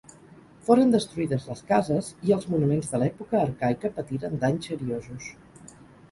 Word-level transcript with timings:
Foren 0.67 0.91
destruïdes 0.93 1.43
les 1.49 1.59
cases, 1.71 2.07
i 2.29 2.33
els 2.37 2.47
monuments 2.53 2.89
de 2.93 3.01
l'època 3.03 3.41
arcaica 3.41 3.91
patiren 3.99 4.41
danys 4.45 4.71
seriosos. 4.71 5.29